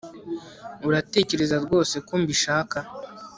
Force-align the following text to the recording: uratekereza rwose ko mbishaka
uratekereza 0.87 1.55
rwose 1.65 1.95
ko 2.07 2.13
mbishaka 2.21 2.77